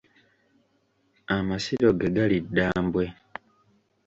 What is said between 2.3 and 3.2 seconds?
Ddambwe.